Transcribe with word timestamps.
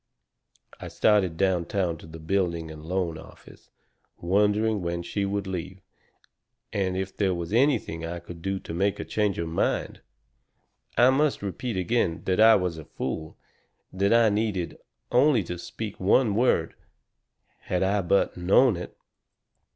I 0.79 0.87
started 0.87 1.37
downtown 1.37 1.95
to 1.99 2.07
the 2.07 2.17
building 2.17 2.71
and 2.71 2.83
loan 2.83 3.19
office, 3.19 3.69
wondering 4.17 4.81
when 4.81 5.03
she 5.03 5.25
would 5.25 5.45
leave, 5.45 5.79
and 6.73 6.97
if 6.97 7.15
there 7.15 7.35
was 7.35 7.53
anything 7.53 8.03
I 8.03 8.17
could 8.17 8.41
do 8.41 8.57
to 8.61 8.73
make 8.73 8.97
her 8.97 9.03
change 9.03 9.35
her 9.37 9.45
mind. 9.45 10.01
I 10.97 11.11
must 11.11 11.43
repeat 11.43 11.77
again 11.77 12.23
that 12.25 12.39
I 12.39 12.55
was 12.55 12.79
a 12.79 12.85
fool 12.85 13.37
that 13.93 14.11
I 14.11 14.29
needed 14.29 14.79
only 15.11 15.43
to 15.43 15.59
speak 15.59 15.99
one 15.99 16.33
word, 16.33 16.73
had 17.59 17.83
I 17.83 18.01
but 18.01 18.35
known 18.35 18.77
it. 18.77 18.97